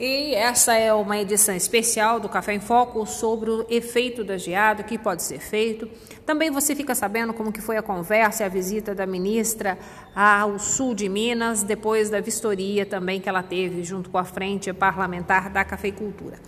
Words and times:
E 0.00 0.32
essa 0.32 0.74
é 0.74 0.94
uma 0.94 1.18
edição 1.18 1.56
especial 1.56 2.20
do 2.20 2.28
Café 2.28 2.54
em 2.54 2.60
Foco 2.60 3.04
sobre 3.04 3.50
o 3.50 3.66
efeito 3.68 4.22
da 4.22 4.36
geada, 4.38 4.82
o 4.82 4.84
que 4.84 4.96
pode 4.96 5.24
ser 5.24 5.40
feito. 5.40 5.90
Também 6.24 6.52
você 6.52 6.76
fica 6.76 6.94
sabendo 6.94 7.34
como 7.34 7.50
que 7.50 7.60
foi 7.60 7.76
a 7.76 7.82
conversa 7.82 8.44
e 8.44 8.46
a 8.46 8.48
visita 8.48 8.94
da 8.94 9.04
ministra 9.04 9.76
ao 10.14 10.56
sul 10.56 10.94
de 10.94 11.08
Minas, 11.08 11.64
depois 11.64 12.10
da 12.10 12.20
vistoria 12.20 12.86
também 12.86 13.20
que 13.20 13.28
ela 13.28 13.42
teve 13.42 13.82
junto 13.82 14.08
com 14.08 14.18
a 14.18 14.24
frente 14.24 14.72
parlamentar 14.72 15.50
da 15.50 15.64
cafeicultura. 15.64 16.38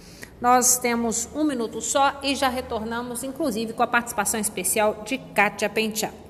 Nós 0.41 0.79
temos 0.79 1.29
um 1.35 1.43
minuto 1.43 1.81
só 1.81 2.21
e 2.23 2.37
já 2.37 2.49
retornamos, 2.49 3.25
inclusive, 3.25 3.73
com 3.73 3.83
a 3.83 3.87
participação 3.89 4.39
especial 4.39 5.03
de 5.05 5.19
Kátia 5.19 5.69
Penteado. 5.69 6.30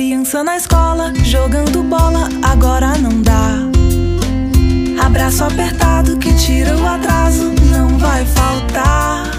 Criança 0.00 0.42
na 0.42 0.56
escola, 0.56 1.12
jogando 1.24 1.82
bola, 1.82 2.26
agora 2.42 2.96
não 2.96 3.20
dá. 3.20 3.58
Abraço 5.04 5.44
apertado 5.44 6.16
que 6.16 6.32
tira 6.36 6.74
o 6.74 6.86
atraso, 6.86 7.52
não 7.70 7.98
vai 7.98 8.24
faltar. 8.24 9.30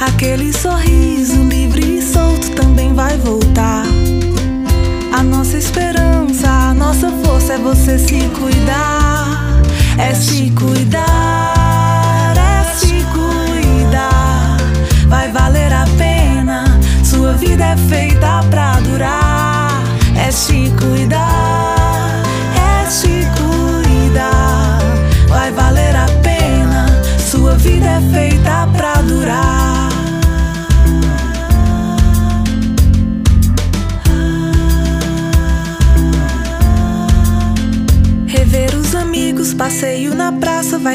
Aquele 0.00 0.52
sorriso 0.52 1.40
livre 1.44 1.98
e 1.98 2.02
solto 2.02 2.50
também 2.56 2.92
vai 2.92 3.16
voltar. 3.18 3.84
A 5.16 5.22
nossa 5.22 5.58
esperança, 5.58 6.48
a 6.48 6.74
nossa 6.74 7.12
força 7.24 7.52
é 7.52 7.58
você 7.58 7.96
se 7.96 8.18
cuidar. 8.30 9.62
É 9.96 10.12
se 10.12 10.50
cuidar, 10.58 12.34
é 12.36 12.74
se 12.74 13.06
cuidar. 13.14 14.56
Vai 15.06 15.30
valer 15.30 15.43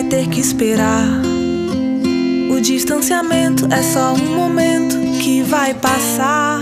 ter 0.10 0.28
que 0.28 0.40
esperar. 0.40 1.22
O 2.52 2.60
distanciamento 2.60 3.72
é 3.72 3.84
só 3.84 4.14
um 4.14 4.36
momento 4.36 4.98
que 5.22 5.44
vai 5.44 5.76
passar. 5.76 6.60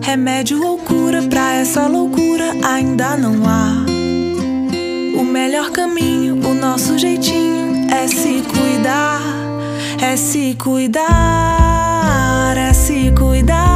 Remédio 0.00 0.64
ou 0.64 0.78
cura 0.78 1.22
pra 1.22 1.52
essa 1.52 1.86
loucura 1.86 2.52
ainda 2.64 3.16
não 3.16 3.46
há. 3.46 3.84
O 5.20 5.24
melhor 5.24 5.70
caminho, 5.70 6.36
o 6.48 6.54
nosso 6.54 6.98
jeitinho 6.98 7.92
é 7.92 8.08
se 8.08 8.42
cuidar, 8.42 9.20
é 10.00 10.16
se 10.16 10.54
cuidar, 10.54 12.56
é 12.56 12.72
se 12.72 13.12
cuidar. 13.12 13.75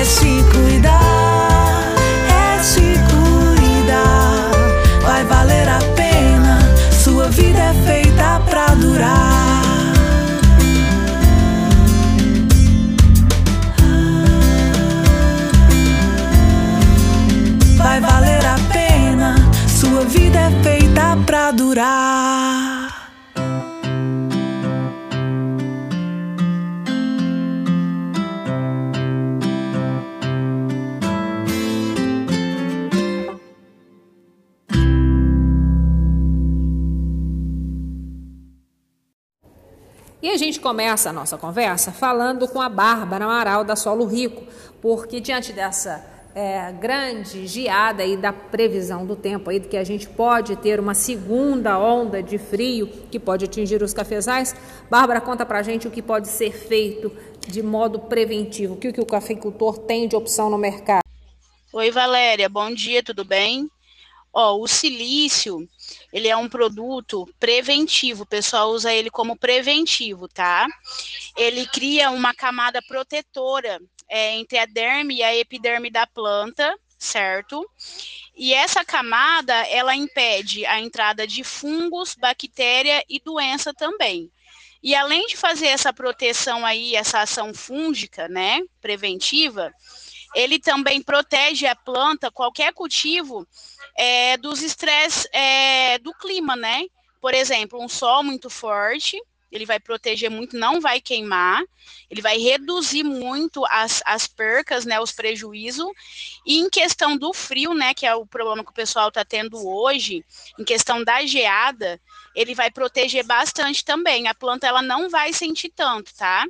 É 0.00 0.04
se 0.04 0.42
cuidar, 0.52 1.94
é 2.28 2.62
se 2.62 2.94
cuidar. 3.10 4.50
Vai 5.02 5.24
valer 5.24 5.68
a 5.68 5.78
pena, 5.94 6.58
sua 6.92 7.28
vida 7.28 7.58
é 7.58 7.74
feita 7.86 8.01
começa 40.62 41.10
a 41.10 41.12
nossa 41.12 41.36
conversa 41.36 41.90
falando 41.90 42.46
com 42.46 42.62
a 42.62 42.68
Bárbara 42.68 43.24
Amaral 43.24 43.64
da 43.64 43.74
Solo 43.74 44.06
Rico, 44.06 44.46
porque 44.80 45.20
diante 45.20 45.52
dessa 45.52 46.06
é, 46.34 46.70
grande 46.72 47.48
geada 47.48 48.04
aí 48.04 48.16
da 48.16 48.32
previsão 48.32 49.04
do 49.04 49.16
tempo 49.16 49.50
aí, 49.50 49.58
de 49.58 49.66
que 49.66 49.76
a 49.76 49.82
gente 49.82 50.08
pode 50.08 50.54
ter 50.56 50.78
uma 50.78 50.94
segunda 50.94 51.78
onda 51.78 52.22
de 52.22 52.38
frio 52.38 52.86
que 53.10 53.18
pode 53.18 53.44
atingir 53.44 53.82
os 53.82 53.92
cafezais, 53.92 54.54
Bárbara 54.88 55.20
conta 55.20 55.44
pra 55.44 55.62
gente 55.62 55.88
o 55.88 55.90
que 55.90 56.00
pode 56.00 56.28
ser 56.28 56.52
feito 56.52 57.12
de 57.46 57.60
modo 57.60 57.98
preventivo, 57.98 58.74
o 58.74 58.76
que, 58.76 58.88
o 58.88 58.92
que 58.92 59.00
o 59.00 59.06
cafeicultor 59.06 59.78
tem 59.78 60.06
de 60.06 60.14
opção 60.14 60.48
no 60.48 60.56
mercado. 60.56 61.02
Oi, 61.72 61.90
Valéria, 61.90 62.48
bom 62.48 62.72
dia, 62.72 63.02
tudo 63.02 63.24
bem? 63.24 63.68
Ó, 64.32 64.56
o 64.58 64.66
silício, 64.66 65.68
ele 66.10 66.26
é 66.26 66.36
um 66.36 66.48
produto 66.48 67.28
preventivo, 67.38 68.22
o 68.22 68.26
pessoal 68.26 68.70
usa 68.70 68.92
ele 68.92 69.10
como 69.10 69.36
preventivo, 69.36 70.26
tá? 70.26 70.66
Ele 71.36 71.66
cria 71.66 72.10
uma 72.10 72.32
camada 72.34 72.80
protetora 72.80 73.78
é, 74.08 74.34
entre 74.36 74.58
a 74.58 74.64
derme 74.64 75.16
e 75.16 75.22
a 75.22 75.36
epiderme 75.36 75.90
da 75.90 76.06
planta, 76.06 76.74
certo? 76.98 77.68
E 78.34 78.54
essa 78.54 78.84
camada, 78.84 79.54
ela 79.68 79.94
impede 79.94 80.64
a 80.64 80.80
entrada 80.80 81.26
de 81.26 81.44
fungos, 81.44 82.14
bactéria 82.14 83.04
e 83.08 83.20
doença 83.20 83.74
também. 83.74 84.30
E 84.82 84.94
além 84.94 85.26
de 85.26 85.36
fazer 85.36 85.66
essa 85.66 85.92
proteção 85.92 86.66
aí, 86.66 86.96
essa 86.96 87.20
ação 87.20 87.54
fúngica, 87.54 88.28
né, 88.28 88.60
preventiva, 88.80 89.72
ele 90.34 90.58
também 90.58 91.00
protege 91.02 91.66
a 91.66 91.76
planta, 91.76 92.30
qualquer 92.30 92.72
cultivo, 92.72 93.46
é, 93.96 94.36
dos 94.36 94.62
estresses 94.62 95.26
é, 95.32 95.98
do 95.98 96.12
clima, 96.14 96.56
né? 96.56 96.84
Por 97.20 97.34
exemplo, 97.34 97.82
um 97.82 97.88
sol 97.88 98.22
muito 98.22 98.50
forte, 98.50 99.20
ele 99.52 99.66
vai 99.66 99.78
proteger 99.78 100.30
muito, 100.30 100.56
não 100.56 100.80
vai 100.80 100.98
queimar, 100.98 101.62
ele 102.10 102.22
vai 102.22 102.38
reduzir 102.38 103.04
muito 103.04 103.64
as, 103.66 104.02
as 104.06 104.26
percas, 104.26 104.86
né, 104.86 104.98
os 104.98 105.12
prejuízos. 105.12 105.86
E 106.46 106.58
em 106.58 106.70
questão 106.70 107.18
do 107.18 107.34
frio, 107.34 107.74
né, 107.74 107.92
que 107.92 108.06
é 108.06 108.14
o 108.14 108.26
problema 108.26 108.64
que 108.64 108.70
o 108.70 108.74
pessoal 108.74 109.08
está 109.08 109.24
tendo 109.24 109.64
hoje, 109.68 110.24
em 110.58 110.64
questão 110.64 111.04
da 111.04 111.24
geada, 111.26 112.00
ele 112.34 112.54
vai 112.54 112.70
proteger 112.70 113.24
bastante 113.24 113.84
também. 113.84 114.26
A 114.26 114.34
planta 114.34 114.66
ela 114.66 114.80
não 114.80 115.10
vai 115.10 115.34
sentir 115.34 115.68
tanto, 115.68 116.14
tá? 116.14 116.46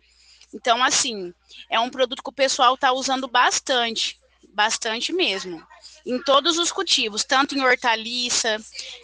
Então, 0.54 0.82
assim, 0.82 1.34
é 1.68 1.80
um 1.80 1.90
produto 1.90 2.22
que 2.22 2.30
o 2.30 2.32
pessoal 2.32 2.74
está 2.74 2.92
usando 2.92 3.26
bastante. 3.26 4.16
bastante 4.54 5.12
mesmo. 5.12 5.66
Em 6.06 6.22
todos 6.22 6.58
os 6.58 6.72
cultivos, 6.72 7.24
tanto 7.24 7.56
em 7.56 7.62
hortaliça, 7.62 8.58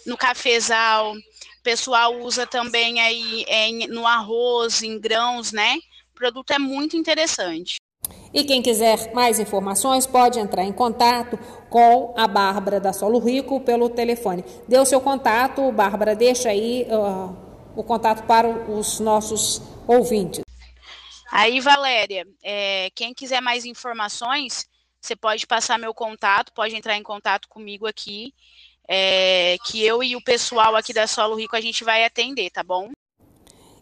no 0.06 0.16
cafezal, 0.16 1.14
o 1.14 1.62
pessoal 1.62 2.18
usa 2.20 2.46
também 2.46 3.00
aí 3.00 3.44
é, 3.46 3.70
no 3.88 4.06
arroz, 4.06 4.82
em 4.82 4.98
grãos, 4.98 5.52
né? 5.52 5.76
O 6.12 6.14
produto 6.14 6.50
é 6.52 6.58
muito 6.58 6.96
interessante. 6.96 7.76
E 8.32 8.44
quem 8.44 8.62
quiser 8.62 9.12
mais 9.14 9.38
informações 9.38 10.06
pode 10.06 10.38
entrar 10.38 10.64
em 10.64 10.72
contato 10.72 11.38
com 11.70 12.14
a 12.16 12.26
Bárbara 12.26 12.78
da 12.80 12.92
Solo 12.92 13.18
Rico 13.18 13.60
pelo 13.60 13.88
telefone. 13.88 14.44
Dê 14.66 14.78
o 14.78 14.84
seu 14.84 15.00
contato, 15.00 15.70
Bárbara, 15.72 16.14
deixa 16.14 16.50
aí 16.50 16.86
uh, 16.90 17.36
o 17.74 17.82
contato 17.82 18.26
para 18.26 18.48
os 18.48 19.00
nossos 19.00 19.62
ouvintes. 19.86 20.42
Aí, 21.30 21.60
Valéria, 21.60 22.26
é, 22.42 22.90
quem 22.94 23.12
quiser 23.12 23.40
mais 23.40 23.64
informações, 23.64 24.66
você 25.00 25.16
pode 25.16 25.46
passar 25.46 25.78
meu 25.78 25.94
contato, 25.94 26.52
pode 26.52 26.76
entrar 26.76 26.96
em 26.96 27.02
contato 27.02 27.48
comigo 27.48 27.86
aqui, 27.86 28.34
é, 28.88 29.56
que 29.66 29.84
eu 29.84 30.02
e 30.02 30.16
o 30.16 30.22
pessoal 30.22 30.74
aqui 30.74 30.92
da 30.92 31.06
Solo 31.06 31.36
Rico 31.36 31.54
a 31.54 31.60
gente 31.60 31.84
vai 31.84 32.04
atender, 32.04 32.50
tá 32.50 32.62
bom? 32.62 32.90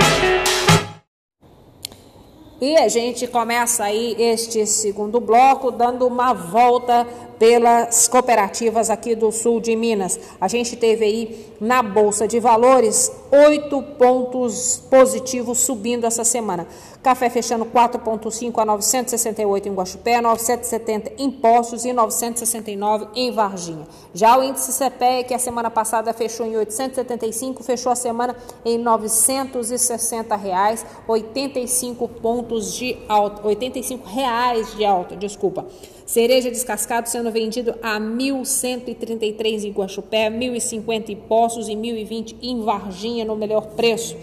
E 2.62 2.78
a 2.78 2.88
gente 2.88 3.26
começa 3.26 3.86
aí 3.86 4.16
este 4.20 4.68
segundo 4.68 5.20
bloco 5.20 5.72
dando 5.72 6.06
uma 6.06 6.32
volta 6.32 7.08
pelas 7.40 8.08
cooperativas 8.08 8.92
aqui 8.92 9.16
do 9.16 9.32
sul 9.32 9.60
de 9.60 9.76
Minas. 9.76 10.20
A 10.40 10.48
gente 10.48 10.76
teve 10.76 11.06
aí 11.06 11.48
na 11.60 11.82
Bolsa 11.82 12.28
de 12.28 12.40
Valores 12.40 13.12
oito 13.32 13.82
pontos 13.98 14.84
positivos 14.92 15.60
subindo 15.60 16.06
essa 16.06 16.24
semana. 16.24 16.68
Café 17.02 17.30
fechando 17.30 17.66
4,5 17.66 18.62
a 18.62 18.66
968 18.66 19.70
em 19.70 19.74
Guaxupé, 19.74 20.20
970 20.20 21.14
em 21.18 21.32
Poços 21.32 21.86
e 21.86 21.94
969 21.94 23.08
em 23.16 23.32
Varginha. 23.32 23.88
Já 24.14 24.38
o 24.38 24.44
índice 24.44 24.74
CPE, 24.74 25.24
que 25.26 25.34
a 25.34 25.40
semana 25.40 25.72
passada 25.72 26.12
fechou 26.12 26.46
em 26.46 26.58
875, 26.58 27.64
fechou 27.64 27.90
a 27.90 27.96
semana 27.96 28.36
em 28.66 28.78
960 28.78 30.36
reais, 30.36 30.86
85 31.08 32.06
pontos 32.06 32.74
de 32.74 32.98
alta, 33.08 33.48
85 33.48 34.06
reais 34.06 34.76
de 34.76 34.84
alta, 34.84 35.16
desculpa. 35.16 35.66
Cereja 36.06 36.52
descascado 36.52 37.08
sendo 37.08 37.32
vendido 37.32 37.76
a 37.82 37.98
1.133 37.98 39.64
em 39.64 39.72
Guaxupé, 39.72 40.30
1.050 40.30 41.10
em 41.10 41.16
Poços 41.16 41.70
e 41.70 41.74
1.020 41.74 42.36
em 42.42 42.62
Varginha 42.62 43.24
no 43.24 43.38
melhor 43.38 43.68
preço. 43.68 44.18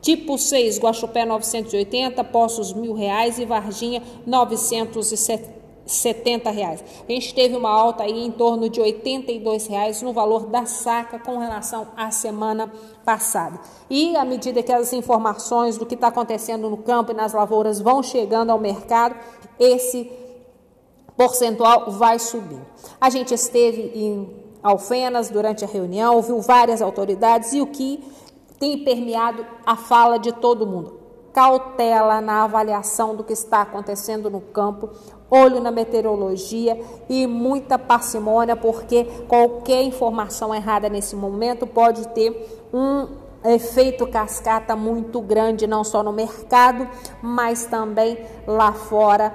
Tipo 0.00 0.38
6, 0.38 0.78
Guaxupé 0.78 1.24
980, 1.24 2.22
Poços 2.24 2.72
mil 2.72 2.94
reais 2.94 3.38
e 3.38 3.44
Varginha 3.44 4.02
970 4.26 6.50
reais. 6.50 6.84
A 7.08 7.12
gente 7.12 7.34
teve 7.34 7.56
uma 7.56 7.70
alta 7.70 8.04
aí 8.04 8.24
em 8.24 8.30
torno 8.30 8.68
de 8.68 8.80
82 8.80 9.66
reais 9.66 10.00
no 10.00 10.12
valor 10.12 10.46
da 10.46 10.66
saca 10.66 11.18
com 11.18 11.38
relação 11.38 11.88
à 11.96 12.10
semana 12.10 12.72
passada. 13.04 13.58
E 13.90 14.16
à 14.16 14.24
medida 14.24 14.62
que 14.62 14.72
as 14.72 14.92
informações 14.92 15.76
do 15.76 15.84
que 15.84 15.94
está 15.94 16.08
acontecendo 16.08 16.70
no 16.70 16.76
campo 16.76 17.12
e 17.12 17.14
nas 17.14 17.32
lavouras 17.32 17.80
vão 17.80 18.02
chegando 18.02 18.50
ao 18.50 18.58
mercado, 18.58 19.16
esse 19.58 20.10
percentual 21.16 21.90
vai 21.90 22.20
subir. 22.20 22.60
A 23.00 23.10
gente 23.10 23.34
esteve 23.34 23.90
em 23.94 24.46
Alfenas 24.62 25.30
durante 25.30 25.64
a 25.64 25.68
reunião, 25.68 26.14
ouviu 26.14 26.40
várias 26.40 26.80
autoridades 26.80 27.52
e 27.52 27.60
o 27.60 27.66
que 27.66 28.04
tem 28.58 28.84
permeado 28.84 29.44
a 29.64 29.76
fala 29.76 30.18
de 30.18 30.32
todo 30.32 30.66
mundo. 30.66 30.98
Cautela 31.32 32.20
na 32.20 32.44
avaliação 32.44 33.14
do 33.14 33.22
que 33.22 33.32
está 33.32 33.62
acontecendo 33.62 34.30
no 34.30 34.40
campo, 34.40 34.90
olho 35.30 35.60
na 35.60 35.70
meteorologia 35.70 36.80
e 37.08 37.26
muita 37.26 37.78
parcimônia, 37.78 38.56
porque 38.56 39.04
qualquer 39.28 39.82
informação 39.82 40.54
errada 40.54 40.88
nesse 40.88 41.14
momento 41.14 41.66
pode 41.66 42.08
ter 42.08 42.64
um 42.72 43.06
efeito 43.44 44.06
cascata 44.06 44.74
muito 44.74 45.20
grande, 45.20 45.66
não 45.66 45.84
só 45.84 46.02
no 46.02 46.12
mercado, 46.12 46.88
mas 47.22 47.66
também 47.66 48.18
lá 48.46 48.72
fora 48.72 49.32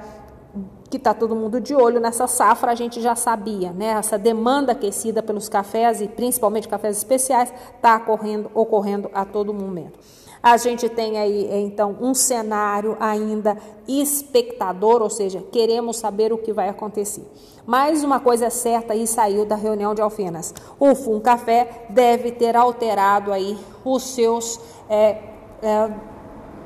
que 0.94 0.98
está 0.98 1.12
todo 1.12 1.36
mundo 1.36 1.60
de 1.60 1.74
olho 1.74 2.00
nessa 2.00 2.28
safra, 2.28 2.72
a 2.72 2.76
gente 2.76 3.02
já 3.02 3.16
sabia, 3.16 3.72
né? 3.72 3.96
Essa 3.98 4.16
demanda 4.16 4.74
aquecida 4.74 5.24
pelos 5.24 5.50
cafés 5.50 6.02
e 6.02 6.08
principalmente 6.08 6.68
cafés 6.68 6.96
especiais 6.96 7.52
está 7.76 7.96
ocorrendo, 7.96 8.52
ocorrendo 8.54 9.10
a 9.12 9.26
todo 9.26 9.52
momento. 9.52 9.98
A 10.44 10.56
gente 10.56 10.88
tem 10.90 11.18
aí 11.18 11.50
então 11.64 11.98
um 12.00 12.14
cenário 12.14 12.96
ainda 13.00 13.58
espectador, 13.88 15.02
ou 15.02 15.10
seja, 15.10 15.44
queremos 15.52 15.98
saber 15.98 16.32
o 16.32 16.38
que 16.38 16.54
vai 16.54 16.70
acontecer. 16.70 17.26
Mais 17.66 18.04
uma 18.04 18.20
coisa 18.20 18.52
certa 18.52 18.94
aí 18.94 19.08
saiu 19.08 19.48
da 19.48 19.56
reunião 19.56 19.96
de 19.96 20.02
Alfenas. 20.04 20.54
O 20.80 20.94
Fum 20.94 21.20
Café 21.20 21.88
deve 21.90 22.30
ter 22.34 22.56
alterado 22.56 23.34
aí 23.34 23.58
os 23.84 24.04
seus 24.04 24.60
é, 24.88 25.18
é, 25.60 25.90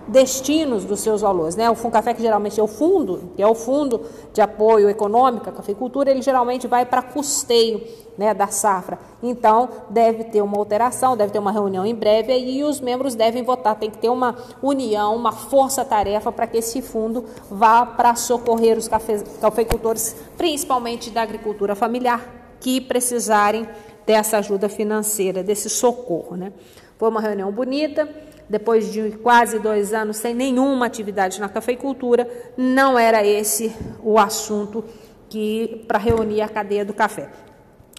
destinos 0.08 0.86
dos 0.86 1.00
seus 1.00 1.22
valores. 1.22 1.56
Né? 1.56 1.70
O 1.70 1.76
Funcafé, 1.76 2.14
que 2.14 2.22
geralmente 2.22 2.60
é 2.60 2.64
o 2.64 2.68
fundo, 2.68 3.32
que 3.36 3.42
é 3.42 3.48
o 3.48 3.56
fundo 3.56 4.02
de 4.34 4.42
apoio 4.42 4.90
econômico 4.90 5.50
à 5.50 5.52
cafeicultura, 5.52 6.12
ele 6.12 6.22
geralmente 6.22 6.68
vai 6.68 6.86
para 6.86 7.02
custeio 7.02 7.82
né, 8.18 8.34
da 8.34 8.48
safra. 8.48 8.98
Então, 9.22 9.70
deve 9.90 10.26
ter 10.26 10.42
uma 10.42 10.58
alteração, 10.58 11.16
deve 11.16 11.32
ter 11.32 11.40
uma 11.40 11.52
reunião 11.52 11.86
em 11.86 11.94
breve 11.94 12.38
e 12.38 12.64
os 12.64 12.80
membros 12.80 13.16
devem 13.16 13.44
votar. 13.44 13.76
Tem 13.76 13.90
que 13.90 13.98
ter 13.98 14.10
uma 14.10 14.36
união, 14.62 15.16
uma 15.16 15.32
força-tarefa 15.32 16.32
para 16.32 16.48
que 16.48 16.58
esse 16.58 16.82
fundo 16.82 17.26
vá 17.50 17.86
para 17.86 18.16
socorrer 18.16 18.78
os 18.78 18.88
cafe, 18.88 19.24
cafeicultores, 19.40 20.16
principalmente 20.38 21.10
da 21.10 21.22
agricultura 21.22 21.76
familiar, 21.76 22.56
que 22.60 22.82
precisarem 22.82 23.68
dessa 24.06 24.38
ajuda 24.38 24.70
financeira, 24.70 25.44
desse 25.44 25.70
socorro. 25.70 26.36
Né? 26.36 26.54
Foi 26.98 27.10
uma 27.10 27.22
reunião 27.22 27.52
bonita 27.52 28.10
depois 28.50 28.92
de 28.92 29.12
quase 29.12 29.60
dois 29.60 29.94
anos 29.94 30.18
sem 30.18 30.34
nenhuma 30.34 30.86
atividade 30.86 31.40
na 31.40 31.50
cafeicultura, 31.50 32.30
não 32.56 32.98
era 32.98 33.26
esse 33.26 33.76
o 34.02 34.18
assunto 34.18 34.84
que 35.30 35.84
para 35.88 35.98
reunir 35.98 36.42
a 36.42 36.50
cadeia 36.50 36.86
do 36.86 36.94
café. 36.94 37.30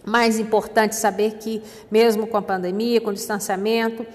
Mais 0.05 0.39
importante 0.39 0.97
saber 0.97 1.35
que, 1.35 1.63
mesmo 1.91 2.27
com 2.27 2.37
a 2.37 2.43
pandemia, 2.43 3.01
com 3.01 3.11
o 3.11 3.15
distanciamento, 3.15 4.07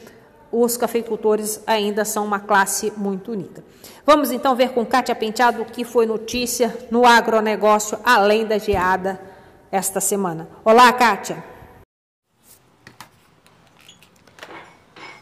os 0.52 0.78
cafeicultores 0.78 1.62
ainda 1.66 2.06
são 2.06 2.26
uma 2.26 2.40
classe 2.40 2.92
muito 2.96 3.32
unida. 3.32 3.64
Vamos 4.06 4.32
então 4.32 4.56
ver 4.56 4.70
com 4.70 4.86
Kátia 4.86 5.16
Penteado 5.16 5.62
o 5.62 5.66
que 5.66 5.84
foi 5.84 6.06
notícia 6.06 6.76
no 6.92 7.06
agronegócio 7.06 7.98
além 8.04 8.46
da 8.46 8.58
geada 8.58 9.20
esta 9.72 10.00
semana. 10.00 10.48
Olá, 10.64 10.92
Kátia. 10.94 11.53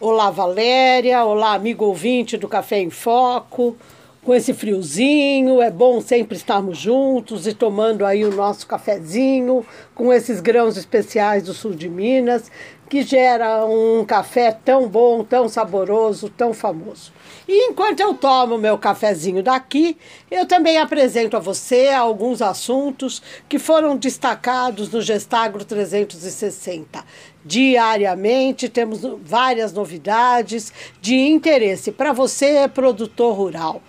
Olá, 0.03 0.31
Valéria. 0.31 1.24
Olá, 1.24 1.53
amigo 1.53 1.86
ouvinte 1.86 2.36
do 2.36 2.48
Café 2.48 2.79
em 2.79 2.89
Foco. 2.89 3.77
Com 4.24 4.34
esse 4.34 4.51
friozinho, 4.51 5.62
é 5.62 5.70
bom 5.70 6.01
sempre 6.01 6.36
estarmos 6.36 6.79
juntos 6.79 7.46
e 7.46 7.53
tomando 7.53 8.03
aí 8.03 8.25
o 8.25 8.31
nosso 8.31 8.65
cafezinho 8.65 9.63
com 9.93 10.12
esses 10.12 10.41
grãos 10.41 10.75
especiais 10.75 11.43
do 11.43 11.53
sul 11.53 11.75
de 11.75 11.88
Minas. 11.88 12.50
que 12.89 13.03
gera 13.03 13.65
um 13.65 14.03
café 14.03 14.51
tão 14.51 14.86
bom, 14.86 15.24
tão 15.24 15.48
saboroso, 15.48 16.27
tão 16.29 16.53
famoso. 16.53 17.13
E 17.48 17.70
enquanto 17.70 18.01
eu 18.01 18.13
tomo 18.13 18.58
meu 18.58 18.77
cafezinho 18.77 19.41
daqui, 19.41 19.98
eu 20.29 20.46
também 20.46 20.77
apresento 20.77 21.38
a 21.38 21.39
você 21.39 21.88
alguns 21.88 22.41
assuntos 22.41 23.22
que 23.48 23.58
foram 23.58 23.96
destacados 23.96 24.91
no 24.91 25.01
Gestagro 25.01 25.63
360. 25.63 27.01
Diariamente 27.44 28.70
temos 28.70 29.02
várias 29.24 29.74
novidades 29.74 30.72
de 31.02 31.16
interesse 31.16 31.92
para 31.92 32.14
você, 32.14 32.68
produtor 32.68 33.36
rural 33.36 33.82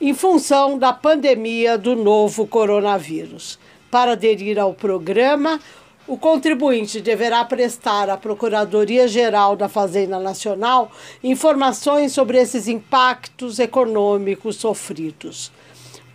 em 0.00 0.14
função 0.14 0.78
da 0.78 0.92
pandemia 0.92 1.76
do 1.76 1.96
novo 1.96 2.46
coronavírus. 2.46 3.58
Para 3.90 4.12
aderir 4.12 4.58
ao 4.58 4.74
programa, 4.74 5.60
o 6.06 6.16
contribuinte 6.16 7.00
deverá 7.00 7.44
prestar 7.44 8.08
à 8.10 8.16
Procuradoria-Geral 8.16 9.56
da 9.56 9.68
Fazenda 9.68 10.18
Nacional 10.18 10.90
informações 11.22 12.12
sobre 12.12 12.38
esses 12.38 12.68
impactos 12.68 13.58
econômicos 13.58 14.56
sofridos 14.56 15.52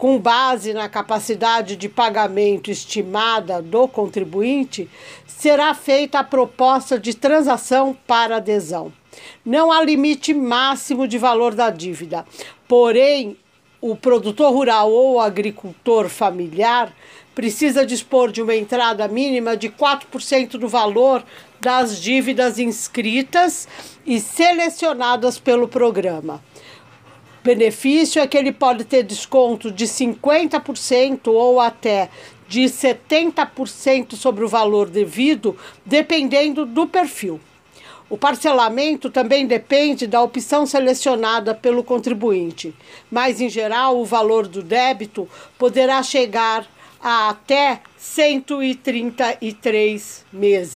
com 0.01 0.17
base 0.17 0.73
na 0.73 0.89
capacidade 0.89 1.75
de 1.75 1.87
pagamento 1.87 2.71
estimada 2.71 3.61
do 3.61 3.87
contribuinte, 3.87 4.89
será 5.27 5.75
feita 5.75 6.17
a 6.17 6.23
proposta 6.23 6.97
de 6.97 7.13
transação 7.13 7.95
para 8.07 8.37
adesão. 8.37 8.91
Não 9.45 9.71
há 9.71 9.79
limite 9.83 10.33
máximo 10.33 11.07
de 11.07 11.19
valor 11.19 11.53
da 11.53 11.69
dívida, 11.69 12.25
porém, 12.67 13.37
o 13.79 13.95
produtor 13.95 14.51
rural 14.51 14.91
ou 14.91 15.19
agricultor 15.19 16.09
familiar 16.09 16.91
precisa 17.33 17.85
dispor 17.85 18.31
de 18.31 18.41
uma 18.41 18.55
entrada 18.55 19.07
mínima 19.07 19.55
de 19.55 19.69
4% 19.69 20.51
do 20.51 20.67
valor 20.67 21.23
das 21.59 22.01
dívidas 22.01 22.59
inscritas 22.59 23.67
e 24.05 24.19
selecionadas 24.19 25.39
pelo 25.39 25.67
programa 25.67 26.41
benefício 27.43 28.21
é 28.21 28.27
que 28.27 28.37
ele 28.37 28.51
pode 28.51 28.85
ter 28.85 29.03
desconto 29.03 29.71
de 29.71 29.85
50% 29.85 31.27
ou 31.27 31.59
até 31.59 32.09
de 32.47 32.61
70% 32.61 34.15
sobre 34.15 34.43
o 34.43 34.47
valor 34.47 34.89
devido, 34.89 35.55
dependendo 35.85 36.65
do 36.65 36.85
perfil. 36.85 37.39
O 38.09 38.17
parcelamento 38.17 39.09
também 39.09 39.47
depende 39.47 40.05
da 40.05 40.21
opção 40.21 40.65
selecionada 40.65 41.55
pelo 41.55 41.81
contribuinte, 41.81 42.75
mas 43.09 43.39
em 43.39 43.47
geral 43.47 43.97
o 43.97 44.05
valor 44.05 44.47
do 44.47 44.61
débito 44.61 45.29
poderá 45.57 46.03
chegar 46.03 46.67
a 47.01 47.29
até 47.29 47.81
133 47.97 50.25
meses. 50.31 50.73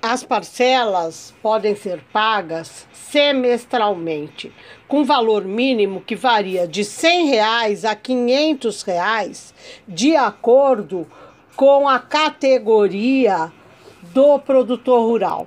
As 0.00 0.24
parcelas 0.24 1.34
podem 1.40 1.76
ser 1.76 2.02
pagas 2.12 2.88
semestralmente, 2.92 4.52
com 4.88 5.04
valor 5.04 5.44
mínimo 5.44 6.00
que 6.00 6.16
varia 6.16 6.66
de 6.66 6.84
100 6.84 7.26
reais 7.26 7.84
a 7.84 7.94
500 7.94 8.82
reais, 8.82 9.54
de 9.86 10.16
acordo 10.16 11.06
com 11.54 11.88
a 11.88 12.00
categoria 12.00 13.52
do 14.12 14.40
produtor 14.40 15.02
rural 15.02 15.46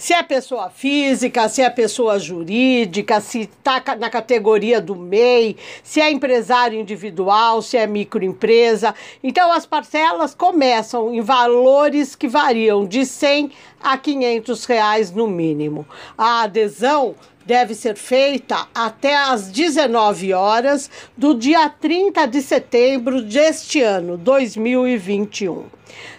se 0.00 0.14
é 0.14 0.22
pessoa 0.22 0.70
física, 0.70 1.46
se 1.46 1.60
é 1.60 1.68
pessoa 1.68 2.18
jurídica, 2.18 3.20
se 3.20 3.40
está 3.40 3.82
na 3.96 4.08
categoria 4.08 4.80
do 4.80 4.96
MEI, 4.96 5.58
se 5.84 6.00
é 6.00 6.10
empresário 6.10 6.80
individual, 6.80 7.60
se 7.60 7.76
é 7.76 7.86
microempresa. 7.86 8.94
Então, 9.22 9.52
as 9.52 9.66
parcelas 9.66 10.34
começam 10.34 11.12
em 11.12 11.20
valores 11.20 12.16
que 12.16 12.26
variam 12.26 12.86
de 12.86 13.04
100 13.04 13.52
a 13.78 13.98
500 13.98 14.64
reais 14.64 15.10
no 15.10 15.26
mínimo. 15.26 15.86
A 16.16 16.44
adesão 16.44 17.14
deve 17.44 17.74
ser 17.74 17.94
feita 17.94 18.68
até 18.74 19.14
às 19.14 19.52
19 19.52 20.32
horas 20.32 20.90
do 21.14 21.34
dia 21.34 21.68
30 21.68 22.26
de 22.26 22.40
setembro 22.40 23.20
deste 23.20 23.82
ano, 23.82 24.16
2021. 24.16 25.66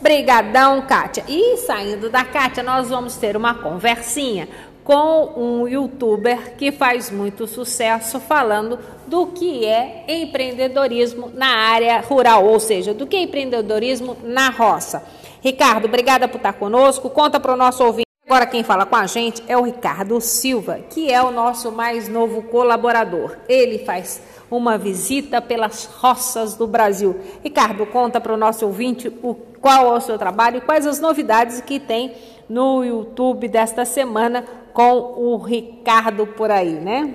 Brigadão, 0.00 0.82
Kátia. 0.82 1.24
E 1.26 1.56
saindo 1.56 2.08
da 2.08 2.24
Kátia, 2.24 2.62
nós 2.62 2.88
vamos 2.88 3.16
ter 3.16 3.36
uma 3.36 3.54
conversinha 3.54 4.48
com 4.88 5.34
um 5.36 5.68
youtuber 5.68 6.56
que 6.56 6.72
faz 6.72 7.10
muito 7.10 7.46
sucesso 7.46 8.18
falando 8.18 8.78
do 9.06 9.26
que 9.26 9.66
é 9.66 10.06
empreendedorismo 10.08 11.30
na 11.34 11.46
área 11.46 12.00
rural, 12.00 12.46
ou 12.46 12.58
seja, 12.58 12.94
do 12.94 13.06
que 13.06 13.14
é 13.14 13.20
empreendedorismo 13.20 14.16
na 14.24 14.48
roça. 14.48 15.04
Ricardo, 15.42 15.84
obrigada 15.84 16.26
por 16.26 16.38
estar 16.38 16.54
conosco. 16.54 17.10
Conta 17.10 17.38
para 17.38 17.52
o 17.52 17.56
nosso 17.56 17.84
ouvinte 17.84 18.08
Agora 18.24 18.44
quem 18.44 18.62
fala 18.62 18.84
com 18.84 18.94
a 18.94 19.06
gente 19.06 19.42
é 19.48 19.56
o 19.56 19.62
Ricardo 19.62 20.20
Silva, 20.20 20.80
que 20.90 21.10
é 21.10 21.22
o 21.22 21.30
nosso 21.30 21.72
mais 21.72 22.08
novo 22.08 22.42
colaborador. 22.42 23.36
Ele 23.48 23.78
faz 23.78 24.22
uma 24.50 24.76
visita 24.76 25.40
pelas 25.40 25.86
roças 25.86 26.54
do 26.54 26.66
Brasil. 26.66 27.18
Ricardo, 27.42 27.86
conta 27.86 28.20
para 28.20 28.34
o 28.34 28.36
nosso 28.36 28.66
ouvinte 28.66 29.08
o, 29.22 29.34
qual 29.34 29.94
é 29.94 29.96
o 29.96 30.00
seu 30.02 30.18
trabalho 30.18 30.58
e 30.58 30.60
quais 30.60 30.86
as 30.86 31.00
novidades 31.00 31.62
que 31.62 31.80
tem 31.80 32.14
no 32.48 32.84
YouTube 32.84 33.48
desta 33.48 33.86
semana 33.86 34.44
com 34.72 35.14
o 35.16 35.36
Ricardo 35.38 36.26
por 36.26 36.50
aí, 36.50 36.72
né? 36.72 37.14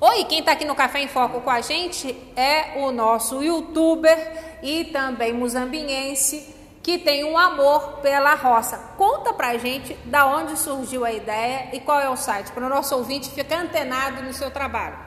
Oi, 0.00 0.24
quem 0.24 0.40
está 0.40 0.52
aqui 0.52 0.64
no 0.64 0.74
Café 0.74 1.00
em 1.00 1.08
Foco 1.08 1.40
com 1.40 1.50
a 1.50 1.60
gente 1.60 2.14
é 2.36 2.78
o 2.78 2.92
nosso 2.92 3.42
youtuber 3.42 4.58
e 4.62 4.84
também 4.84 5.32
muzambiense 5.32 6.54
que 6.82 6.98
tem 6.98 7.24
um 7.24 7.38
amor 7.38 8.00
pela 8.02 8.34
roça. 8.34 8.76
Conta 8.98 9.32
pra 9.32 9.56
gente 9.56 9.94
da 10.04 10.26
onde 10.26 10.58
surgiu 10.58 11.04
a 11.04 11.10
ideia 11.10 11.70
e 11.72 11.80
qual 11.80 11.98
é 11.98 12.10
o 12.10 12.16
site, 12.16 12.52
para 12.52 12.66
o 12.66 12.68
nosso 12.68 12.94
ouvinte 12.94 13.30
ficar 13.30 13.62
antenado 13.62 14.22
no 14.22 14.34
seu 14.34 14.50
trabalho. 14.50 14.98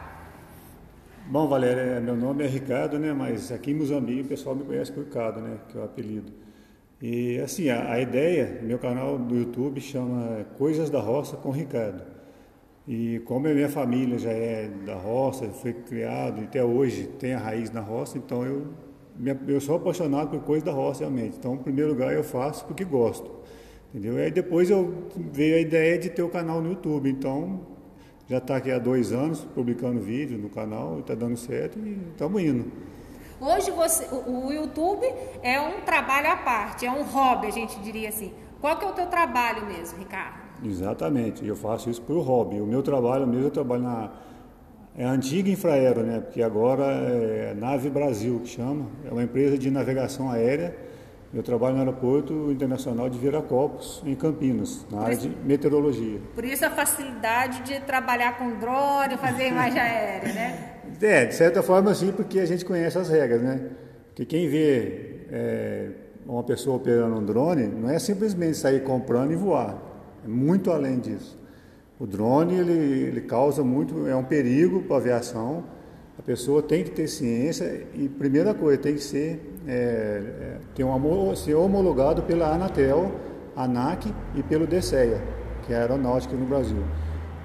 Bom, 1.27 1.47
Valéria, 1.47 1.99
meu 1.99 2.15
nome 2.15 2.43
é 2.43 2.47
Ricardo, 2.47 2.97
né? 2.97 3.13
Mas 3.13 3.51
aqui 3.51 3.71
em 3.71 3.75
Moçambique 3.75 4.21
o 4.21 4.27
pessoal 4.29 4.55
me 4.55 4.63
conhece 4.63 4.91
por 4.91 5.03
Ricardo, 5.03 5.41
né? 5.41 5.57
Que 5.69 5.77
é 5.77 5.81
o 5.81 5.83
apelido. 5.83 6.46
E 7.01 7.39
assim, 7.39 7.69
a, 7.69 7.91
a 7.91 8.01
ideia, 8.01 8.59
meu 8.63 8.79
canal 8.79 9.17
do 9.17 9.35
YouTube 9.35 9.79
chama 9.79 10.45
Coisas 10.57 10.89
da 10.89 10.99
Roça 10.99 11.37
com 11.37 11.51
Ricardo. 11.51 12.03
E 12.87 13.19
como 13.25 13.47
a 13.47 13.53
minha 13.53 13.69
família 13.69 14.17
já 14.17 14.31
é 14.31 14.69
da 14.85 14.95
roça, 14.95 15.49
foi 15.49 15.73
criado 15.73 16.41
e 16.41 16.45
até 16.45 16.63
hoje 16.63 17.07
tem 17.19 17.33
a 17.33 17.37
raiz 17.37 17.69
na 17.69 17.81
roça, 17.81 18.17
então 18.17 18.45
eu 18.45 18.67
eu 19.47 19.59
sou 19.59 19.77
apaixonado 19.77 20.29
por 20.29 20.41
coisas 20.41 20.63
da 20.63 20.71
roça 20.71 20.99
realmente. 20.99 21.37
Então, 21.37 21.55
em 21.55 21.57
primeiro 21.57 21.89
lugar, 21.89 22.13
eu 22.13 22.23
faço 22.23 22.65
porque 22.65 22.85
gosto. 22.85 23.31
Entendeu? 23.89 24.19
E 24.19 24.21
aí 24.21 24.31
depois 24.31 24.69
eu 24.69 25.07
veio 25.31 25.55
a 25.55 25.59
ideia 25.59 25.97
de 25.97 26.09
ter 26.09 26.21
o 26.21 26.29
canal 26.29 26.61
no 26.61 26.69
YouTube. 26.69 27.09
Então, 27.09 27.61
já 28.29 28.37
está 28.37 28.57
aqui 28.57 28.69
há 28.69 28.77
dois 28.77 29.11
anos 29.11 29.43
publicando 29.55 29.99
vídeo 29.99 30.37
no 30.37 30.49
canal, 30.49 30.99
está 30.99 31.15
dando 31.15 31.37
certo 31.37 31.79
e 31.79 31.97
estamos 32.11 32.41
indo. 32.41 32.71
Hoje 33.39 33.71
você, 33.71 34.05
o, 34.11 34.47
o, 34.47 34.53
YouTube 34.53 35.05
é 35.43 35.59
um 35.59 35.81
trabalho 35.81 36.31
à 36.31 36.37
parte, 36.37 36.85
é 36.85 36.91
um 36.91 37.03
hobby, 37.03 37.47
a 37.47 37.51
gente 37.51 37.79
diria 37.79 38.09
assim. 38.09 38.33
Qual 38.59 38.75
que 38.77 38.85
é 38.85 38.87
o 38.87 38.93
teu 38.93 39.05
trabalho 39.05 39.65
mesmo, 39.65 39.99
Ricardo? 39.99 40.35
Exatamente, 40.63 41.45
eu 41.45 41.55
faço 41.55 41.89
isso 41.89 42.01
por 42.01 42.19
hobby. 42.21 42.59
O 42.59 42.65
meu 42.65 42.81
trabalho 42.81 43.27
mesmo, 43.27 43.45
eu 43.45 43.51
trabalho 43.51 43.83
na 43.83 44.11
é 44.97 45.05
a 45.05 45.11
antiga 45.11 45.47
Infraero, 45.47 46.01
né? 46.01 46.19
Porque 46.19 46.41
agora 46.41 46.85
é 46.85 47.53
Nave 47.53 47.87
Brasil 47.87 48.39
que 48.39 48.47
chama. 48.47 48.87
É 49.05 49.11
uma 49.11 49.21
empresa 49.21 49.55
de 49.55 49.69
navegação 49.69 50.31
aérea. 50.31 50.75
Eu 51.33 51.43
trabalho 51.43 51.75
no 51.75 51.81
Aeroporto 51.81 52.51
Internacional 52.51 53.09
de 53.09 53.19
Viracopos, 53.19 54.01
em 54.05 54.15
Campinas, 54.15 54.85
na 54.89 55.01
área 55.01 55.17
de 55.17 55.29
meteorologia. 55.43 56.19
Por 56.33 56.45
isso 56.45 56.65
a 56.65 56.69
facilidade 56.69 57.63
de 57.63 57.81
trabalhar 57.81 58.37
com 58.37 58.57
drone, 58.57 59.17
fazer 59.17 59.49
imagem 59.51 59.79
aérea, 59.79 60.33
né? 60.33 60.73
É, 61.01 61.25
de 61.25 61.35
certa 61.35 61.61
forma 61.61 61.93
sim, 61.93 62.11
porque 62.11 62.39
a 62.39 62.45
gente 62.45 62.63
conhece 62.63 62.97
as 62.97 63.09
regras, 63.09 63.41
né? 63.41 63.69
Porque 64.07 64.25
quem 64.25 64.47
vê 64.47 65.25
é, 65.29 65.89
uma 66.25 66.43
pessoa 66.43 66.77
operando 66.77 67.17
um 67.17 67.25
drone 67.25 67.67
não 67.67 67.89
é 67.89 67.99
simplesmente 67.99 68.57
sair 68.57 68.83
comprando 68.83 69.31
e 69.31 69.35
voar. 69.35 69.77
É 70.23 70.27
muito 70.27 70.71
além 70.71 70.97
disso. 70.97 71.37
O 71.99 72.05
drone 72.05 72.55
ele, 72.55 73.07
ele 73.07 73.21
causa 73.21 73.63
muito, 73.63 74.07
é 74.07 74.15
um 74.15 74.23
perigo 74.23 74.83
para 74.83 74.95
a 74.95 74.99
aviação. 74.99 75.63
A 76.17 76.21
pessoa 76.21 76.61
tem 76.61 76.83
que 76.83 76.91
ter 76.91 77.07
ciência 77.07 77.87
e 77.93 78.09
primeira 78.09 78.53
coisa 78.53 78.81
tem 78.81 78.95
que 78.95 79.03
ser 79.03 79.39
é, 79.67 79.71
é, 79.71 80.57
ter 80.73 80.83
um, 80.83 81.35
ser 81.35 81.53
homologado 81.53 82.23
pela 82.23 82.53
Anatel, 82.53 83.11
ANAC 83.55 84.13
e 84.35 84.41
pelo 84.41 84.65
DSEA, 84.65 85.21
que 85.65 85.73
é 85.73 85.77
a 85.77 85.81
aeronáutica 85.81 86.35
no 86.35 86.45
Brasil. 86.45 86.83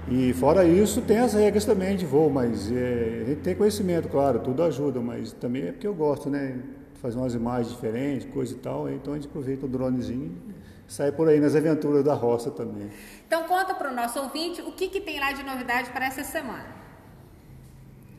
E 0.09 0.33
fora 0.33 0.65
isso 0.65 1.01
tem 1.03 1.19
as 1.19 1.35
regras 1.35 1.65
também 1.65 1.97
de 1.97 2.07
voo, 2.07 2.31
mas 2.31 2.71
é, 2.73 3.23
a 3.23 3.29
gente 3.29 3.41
tem 3.41 3.55
conhecimento, 3.55 4.09
claro, 4.09 4.41
tudo 4.41 4.63
ajuda, 4.63 5.01
mas 5.01 5.33
também 5.33 5.69
é 5.69 5.73
porque 5.73 5.87
eu 5.87 5.95
gosto, 5.95 6.31
né? 6.31 6.59
Fazer 6.95 7.19
umas 7.19 7.35
imagens 7.35 7.75
diferentes, 7.75 8.29
coisa 8.33 8.55
e 8.55 8.59
tal, 8.59 8.89
então 8.89 9.13
a 9.13 9.17
gente 9.17 9.27
aproveita 9.27 9.67
o 9.67 9.69
dronezinho 9.69 10.33
sai 10.93 11.11
por 11.11 11.27
aí 11.27 11.41
nas 11.41 11.57
aventuras 11.57 12.05
da 12.05 12.13
roça 12.13 12.51
também. 12.51 12.91
Então 13.27 13.45
conta 13.45 13.75
para 13.75 13.91
o 13.91 13.95
nosso 13.95 14.21
ouvinte 14.21 14.61
o 14.61 14.73
que, 14.73 14.89
que 14.89 15.01
tem 15.01 15.19
lá 15.19 15.33
de 15.33 15.43
novidade 15.43 15.91
para 15.91 16.07
essa 16.07 16.23
semana. 16.23 16.82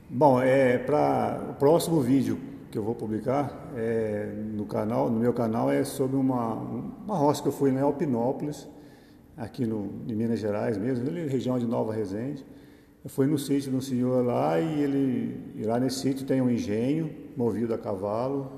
Bom, 0.10 0.42
é, 0.42 0.78
para 0.78 1.42
o 1.52 1.54
próximo 1.54 2.02
vídeo 2.02 2.38
que 2.70 2.78
eu 2.78 2.84
vou 2.84 2.94
publicar 2.94 3.72
é, 3.76 4.34
no 4.54 4.66
canal, 4.66 5.10
no 5.10 5.20
meu 5.20 5.34
canal 5.34 5.72
é 5.72 5.84
sobre 5.84 6.18
uma, 6.18 6.56
uma 6.56 7.16
roça 7.16 7.42
que 7.42 7.48
eu 7.48 7.52
fui 7.52 7.72
em 7.72 7.80
Alpinópolis, 7.80 8.68
aqui 9.38 9.66
no, 9.66 9.90
em 10.08 10.14
Minas 10.14 10.40
Gerais 10.40 10.78
mesmo, 10.78 11.08
ali, 11.08 11.26
região 11.28 11.58
de 11.58 11.66
Nova 11.66 11.94
Resende. 11.94 12.46
Eu 13.04 13.10
fui 13.10 13.26
no 13.26 13.40
sítio 13.40 13.72
de 13.72 13.78
um 13.78 13.82
senhor 13.82 14.24
lá 14.26 14.60
e 14.60 14.82
ele 14.82 15.54
e 15.56 15.64
lá 15.64 15.80
nesse 15.80 16.00
sítio 16.00 16.26
tem 16.26 16.42
um 16.42 16.50
engenho 16.50 17.10
movido 17.36 17.74
a 17.74 17.78
cavalo, 17.78 18.52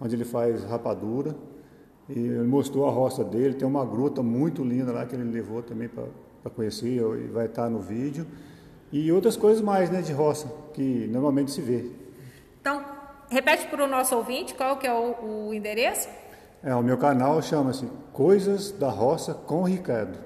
onde 0.00 0.16
ele 0.16 0.24
faz 0.24 0.64
rapadura. 0.64 1.36
E 2.08 2.18
ele 2.18 2.46
mostrou 2.46 2.86
a 2.86 2.90
roça 2.90 3.22
dele, 3.22 3.54
tem 3.54 3.66
uma 3.66 3.84
gruta 3.84 4.22
muito 4.22 4.64
linda 4.64 4.92
lá 4.92 5.04
que 5.04 5.14
ele 5.14 5.24
levou 5.24 5.62
também 5.62 5.88
para 5.88 6.50
conhecer 6.50 6.88
e 6.88 7.28
vai 7.28 7.46
estar 7.46 7.68
no 7.68 7.80
vídeo. 7.80 8.26
E 8.92 9.10
outras 9.10 9.36
coisas 9.36 9.62
mais 9.62 9.90
né, 9.90 10.00
de 10.00 10.12
roça 10.12 10.50
que 10.72 11.08
normalmente 11.08 11.50
se 11.50 11.60
vê. 11.60 11.90
Então, 12.60 12.84
repete 13.28 13.66
para 13.66 13.84
o 13.84 13.86
nosso 13.86 14.16
ouvinte 14.16 14.54
qual 14.54 14.76
que 14.76 14.86
é 14.86 14.92
o, 14.92 15.48
o 15.48 15.54
endereço? 15.54 16.08
É, 16.62 16.74
o 16.74 16.82
meu 16.82 16.96
canal 16.96 17.40
chama-se 17.42 17.88
Coisas 18.12 18.72
da 18.72 18.88
Roça 18.88 19.34
com 19.34 19.62
Ricardo. 19.62 20.18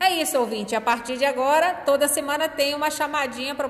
É 0.00 0.10
isso, 0.10 0.38
ouvinte. 0.38 0.76
A 0.76 0.80
partir 0.80 1.16
de 1.16 1.24
agora, 1.24 1.74
toda 1.84 2.06
semana 2.06 2.48
tem 2.48 2.72
uma 2.74 2.88
chamadinha 2.88 3.54
para 3.54 3.66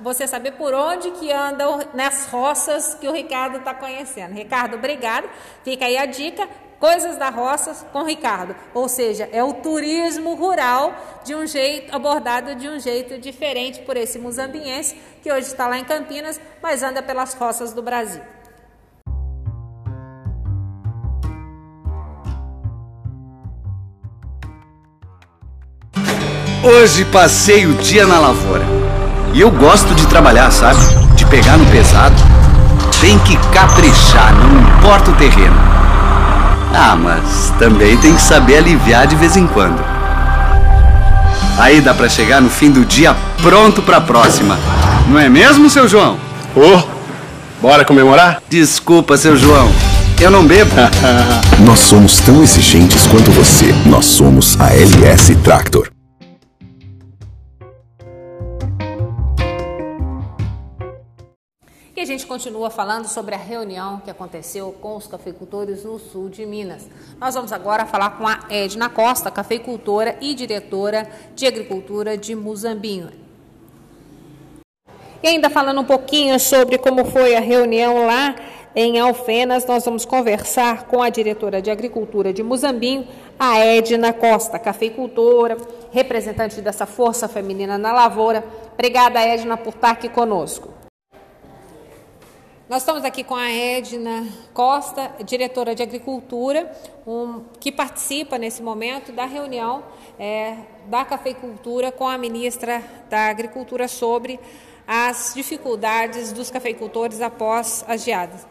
você 0.00 0.26
saber 0.26 0.52
por 0.52 0.72
onde 0.72 1.10
que 1.12 1.30
andam 1.30 1.80
nas 1.92 2.26
roças 2.26 2.94
que 2.94 3.06
o 3.06 3.12
Ricardo 3.12 3.58
está 3.58 3.74
conhecendo. 3.74 4.32
Ricardo, 4.32 4.76
obrigado. 4.76 5.28
Fica 5.62 5.84
aí 5.84 5.98
a 5.98 6.06
dica. 6.06 6.48
Coisas 6.78 7.16
da 7.16 7.30
Roça 7.30 7.86
com 7.90 8.02
Ricardo. 8.02 8.54
Ou 8.74 8.86
seja, 8.86 9.28
é 9.32 9.42
o 9.42 9.54
turismo 9.54 10.34
rural 10.34 10.94
de 11.24 11.34
um 11.34 11.46
jeito 11.46 11.94
abordado 11.94 12.54
de 12.54 12.68
um 12.68 12.78
jeito 12.78 13.18
diferente 13.18 13.80
por 13.80 13.96
esse 13.96 14.18
muzambiense 14.18 14.94
que 15.22 15.32
hoje 15.32 15.46
está 15.46 15.66
lá 15.66 15.78
em 15.78 15.84
Campinas, 15.84 16.38
mas 16.62 16.82
anda 16.82 17.02
pelas 17.02 17.32
roças 17.32 17.72
do 17.72 17.82
Brasil. 17.82 18.22
Hoje 26.66 27.04
passei 27.04 27.64
o 27.64 27.74
dia 27.74 28.04
na 28.08 28.18
lavoura. 28.18 28.64
E 29.32 29.40
eu 29.40 29.52
gosto 29.52 29.94
de 29.94 30.04
trabalhar, 30.08 30.50
sabe? 30.50 30.80
De 31.14 31.24
pegar 31.26 31.56
no 31.56 31.64
pesado. 31.66 32.16
Tem 33.00 33.16
que 33.20 33.36
caprichar, 33.52 34.34
não 34.34 34.60
importa 34.62 35.12
o 35.12 35.14
terreno. 35.14 35.54
Ah, 36.74 36.96
mas 37.00 37.54
também 37.60 37.96
tem 37.98 38.16
que 38.16 38.20
saber 38.20 38.56
aliviar 38.56 39.06
de 39.06 39.14
vez 39.14 39.36
em 39.36 39.46
quando. 39.46 39.80
Aí 41.56 41.80
dá 41.80 41.94
para 41.94 42.08
chegar 42.08 42.42
no 42.42 42.50
fim 42.50 42.72
do 42.72 42.84
dia 42.84 43.14
pronto 43.40 43.80
para 43.80 43.98
a 43.98 44.00
próxima. 44.00 44.58
Não 45.06 45.20
é 45.20 45.28
mesmo, 45.28 45.70
seu 45.70 45.86
João? 45.86 46.18
Ô, 46.56 46.78
oh, 46.78 46.82
bora 47.62 47.84
comemorar? 47.84 48.42
Desculpa, 48.50 49.16
seu 49.16 49.36
João. 49.36 49.70
Eu 50.18 50.32
não 50.32 50.44
bebo. 50.44 50.72
Nós 51.64 51.78
somos 51.78 52.18
tão 52.18 52.42
exigentes 52.42 53.06
quanto 53.06 53.30
você. 53.30 53.72
Nós 53.86 54.04
somos 54.04 54.60
a 54.60 54.74
LS 54.74 55.32
Tractor. 55.36 55.95
Gente 62.16 62.26
continua 62.26 62.70
falando 62.70 63.06
sobre 63.06 63.34
a 63.34 63.38
reunião 63.38 64.00
que 64.00 64.10
aconteceu 64.10 64.74
com 64.80 64.96
os 64.96 65.06
cafeicultores 65.06 65.84
no 65.84 65.98
sul 65.98 66.30
de 66.30 66.46
Minas. 66.46 66.88
Nós 67.20 67.34
vamos 67.34 67.52
agora 67.52 67.84
falar 67.84 68.16
com 68.16 68.26
a 68.26 68.40
Edna 68.48 68.88
Costa, 68.88 69.30
cafeicultora 69.30 70.16
e 70.18 70.34
diretora 70.34 71.06
de 71.34 71.46
agricultura 71.46 72.16
de 72.16 72.34
Muzambinho. 72.34 73.10
E 75.22 75.28
ainda 75.28 75.50
falando 75.50 75.82
um 75.82 75.84
pouquinho 75.84 76.40
sobre 76.40 76.78
como 76.78 77.04
foi 77.04 77.36
a 77.36 77.40
reunião 77.40 78.06
lá 78.06 78.34
em 78.74 78.98
Alfenas, 78.98 79.66
nós 79.66 79.84
vamos 79.84 80.06
conversar 80.06 80.84
com 80.84 81.02
a 81.02 81.10
diretora 81.10 81.60
de 81.60 81.70
agricultura 81.70 82.32
de 82.32 82.42
Muzambinho, 82.42 83.06
a 83.38 83.58
Edna 83.58 84.14
Costa, 84.14 84.58
cafeicultora, 84.58 85.58
representante 85.92 86.62
dessa 86.62 86.86
força 86.86 87.28
feminina 87.28 87.76
na 87.76 87.92
lavoura. 87.92 88.42
Obrigada, 88.72 89.20
Edna, 89.20 89.58
por 89.58 89.74
estar 89.74 89.90
aqui 89.90 90.08
conosco. 90.08 90.75
Nós 92.68 92.82
estamos 92.82 93.04
aqui 93.04 93.22
com 93.22 93.36
a 93.36 93.48
Edna 93.48 94.26
Costa, 94.52 95.12
diretora 95.24 95.72
de 95.72 95.84
Agricultura, 95.84 96.68
um, 97.06 97.44
que 97.60 97.70
participa 97.70 98.38
nesse 98.38 98.60
momento 98.60 99.12
da 99.12 99.24
reunião 99.24 99.84
é, 100.18 100.56
da 100.88 101.04
cafeicultura 101.04 101.92
com 101.92 102.08
a 102.08 102.18
ministra 102.18 102.82
da 103.08 103.28
Agricultura 103.28 103.86
sobre 103.86 104.40
as 104.84 105.32
dificuldades 105.32 106.32
dos 106.32 106.50
cafeicultores 106.50 107.20
após 107.20 107.84
as 107.86 108.02
geadas. 108.02 108.44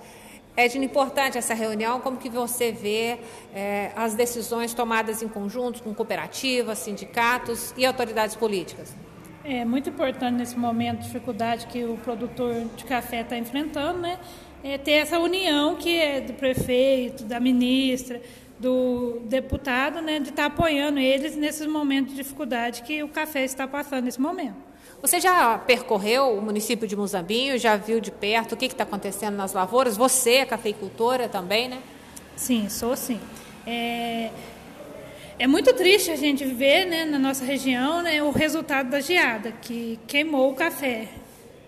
De 0.56 0.78
importante 0.78 1.38
essa 1.38 1.54
reunião, 1.54 2.00
como 2.00 2.16
que 2.16 2.30
você 2.30 2.72
vê 2.72 3.20
é, 3.54 3.92
as 3.98 4.14
decisões 4.14 4.74
tomadas 4.74 5.22
em 5.22 5.28
conjunto 5.28 5.84
com 5.84 5.94
cooperativas, 5.94 6.80
sindicatos 6.80 7.74
e 7.76 7.86
autoridades 7.86 8.38
políticas? 8.38 8.96
É 9.48 9.64
muito 9.64 9.90
importante 9.90 10.34
nesse 10.34 10.58
momento 10.58 11.02
de 11.02 11.04
dificuldade 11.06 11.68
que 11.68 11.86
o 11.86 11.98
produtor 11.98 12.66
de 12.76 12.84
café 12.84 13.22
está 13.22 13.38
enfrentando, 13.38 14.00
né? 14.00 14.18
É 14.64 14.76
ter 14.76 14.94
essa 14.94 15.20
união 15.20 15.76
que 15.76 15.96
é 16.00 16.20
do 16.20 16.34
prefeito, 16.34 17.24
da 17.26 17.40
ministra, 17.40 18.20
do 18.60 19.20
deputado, 19.26 20.02
né, 20.02 20.18
de 20.18 20.30
estar 20.30 20.44
tá 20.44 20.48
apoiando 20.48 20.98
eles 20.98 21.36
nesses 21.36 21.68
momentos 21.68 22.16
de 22.16 22.24
dificuldade 22.24 22.82
que 22.82 23.04
o 23.04 23.08
café 23.08 23.44
está 23.44 23.68
passando 23.68 24.06
nesse 24.06 24.20
momento. 24.20 24.56
Você 25.00 25.20
já 25.20 25.60
percorreu 25.60 26.36
o 26.36 26.42
município 26.42 26.88
de 26.88 26.96
Muzambinho, 26.96 27.60
já 27.60 27.76
viu 27.76 28.00
de 28.00 28.10
perto 28.10 28.54
o 28.54 28.58
que 28.58 28.66
está 28.66 28.84
acontecendo 28.84 29.36
nas 29.36 29.54
lavouras? 29.54 29.96
Você 29.96 30.38
é 30.38 30.46
cafeicultora 30.46 31.30
também, 31.30 31.68
né? 31.68 31.78
Sim, 32.36 32.68
sou 32.68 32.96
sim. 32.96 33.20
É, 33.68 34.32
é 35.38 35.48
muito 35.48 35.74
triste 35.74 36.12
a 36.12 36.16
gente 36.16 36.46
ver 36.46 36.86
né, 36.86 37.06
na 37.06 37.20
nossa 37.20 37.44
região 37.44 38.02
né, 38.02 38.24
o 38.24 38.32
resultado 38.32 38.90
da 38.90 39.02
geada, 39.02 39.52
que 39.52 40.00
queimou 40.08 40.52
o 40.52 40.56
café. 40.56 41.08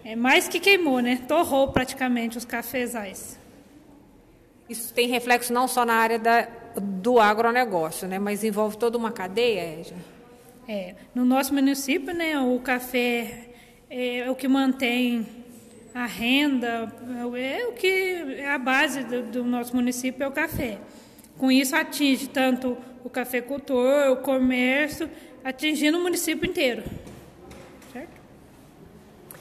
É 0.06 0.16
mais 0.16 0.48
que 0.48 0.60
queimou, 0.60 1.02
né? 1.02 1.20
Torrou 1.28 1.68
praticamente 1.68 2.38
os 2.38 2.46
cafezais. 2.46 3.38
Isso 4.70 4.94
tem 4.94 5.08
reflexo 5.08 5.52
não 5.52 5.68
só 5.68 5.86
na 5.86 5.96
área 5.96 6.18
da, 6.18 6.48
do 6.82 7.20
agronegócio, 7.20 8.08
né, 8.08 8.20
mas 8.20 8.44
envolve 8.44 8.78
toda 8.78 8.98
uma 8.98 9.12
cadeia, 9.12 9.80
Edja? 9.80 9.96
É, 10.68 10.96
no 11.16 11.26
nosso 11.26 11.54
município, 11.54 12.14
né, 12.14 12.40
o 12.40 12.60
café 12.60 13.50
é 13.90 14.30
o 14.30 14.36
que 14.36 14.48
mantém 14.48 15.26
a 15.94 16.06
renda, 16.06 16.92
é 17.38 17.66
o 17.68 17.74
que 17.74 18.36
é 18.38 18.52
a 18.52 18.58
base 18.58 19.04
do, 19.04 19.24
do 19.24 19.44
nosso 19.44 19.76
município 19.76 20.24
é 20.24 20.28
o 20.28 20.32
café. 20.32 20.78
Com 21.38 21.52
isso 21.52 21.76
atinge 21.76 22.28
tanto 22.28 22.78
o 23.04 23.10
cafeicultor, 23.10 24.12
o 24.12 24.18
comércio, 24.18 25.10
atingindo 25.44 25.98
o 25.98 26.02
município 26.02 26.50
inteiro. 26.50 26.84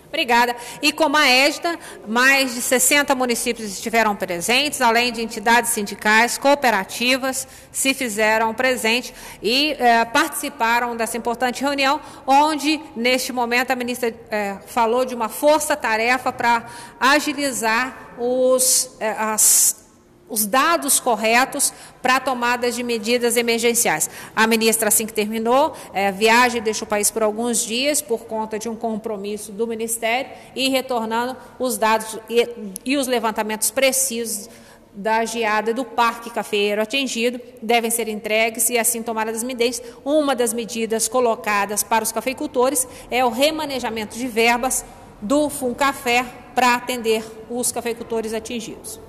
Obrigada. 0.09 0.57
E 0.81 0.93
como 0.93 1.17
a 1.17 1.29
ESDA, 1.29 1.79
mais 2.09 2.55
de 2.55 2.63
60 2.63 3.15
municípios 3.15 3.71
estiveram 3.71 4.17
presentes, 4.17 4.81
além 4.81 5.13
de 5.13 5.21
entidades 5.21 5.73
sindicais, 5.73 6.39
cooperativas, 6.39 7.47
se 7.71 7.93
fizeram 7.93 8.55
presentes 8.55 9.13
e 9.43 9.77
eh, 9.79 10.07
participaram 10.07 10.97
dessa 10.97 11.19
importante 11.19 11.63
reunião, 11.63 12.01
onde, 12.27 12.81
neste 12.97 13.31
momento, 13.31 13.73
a 13.73 13.77
ministra 13.77 14.15
eh, 14.31 14.57
falou 14.67 15.05
de 15.05 15.15
uma 15.15 15.29
força-tarefa 15.29 16.33
para 16.33 16.65
agilizar 16.99 18.15
os, 18.19 18.97
eh, 19.01 19.15
as 19.19 19.86
os 20.29 20.47
dados 20.47 20.99
corretos 20.99 21.73
para 22.03 22.19
tomadas 22.19 22.75
de 22.75 22.83
medidas 22.83 23.37
emergenciais. 23.37 24.11
A 24.35 24.47
ministra, 24.47 24.89
assim 24.89 25.07
que 25.07 25.13
terminou, 25.13 25.75
é, 25.93 26.11
viagem 26.11 26.61
deixa 26.61 26.85
o 26.85 26.87
país 26.87 27.11
por 27.11 27.23
alguns 27.23 27.65
dias 27.65 28.03
por 28.03 28.25
conta 28.25 28.59
de 28.59 28.69
um 28.69 28.75
compromisso 28.75 29.53
do 29.53 29.67
Ministério 29.67 30.31
e 30.55 30.69
retornando 30.69 31.37
os 31.59 31.79
dados 31.79 32.19
e, 32.29 32.49
e 32.85 32.97
os 32.97 33.07
levantamentos 33.07 33.71
precisos 33.71 34.49
da 34.93 35.27
geada 35.27 35.75
do 35.75 35.85
parque 35.85 36.31
cafeeiro 36.31 36.81
atingido 36.81 37.39
devem 37.63 37.91
ser 37.91 38.09
entregues 38.09 38.71
e 38.71 38.79
assim 38.79 39.03
tomadas 39.03 39.37
as 39.37 39.43
medidas. 39.43 39.83
Uma 40.05 40.35
das 40.35 40.55
medidas 40.55 41.07
colocadas 41.07 41.83
para 41.83 42.03
os 42.03 42.11
cafeicultores 42.11 42.89
é 43.11 43.25
o 43.25 43.29
remanejamento 43.29 44.17
de 44.17 44.27
verbas 44.27 44.85
do 45.21 45.51
Funcafé 45.51 46.25
para 46.55 46.75
atender 46.75 47.23
os 47.51 47.71
cafeicultores 47.71 48.33
atingidos. 48.33 49.06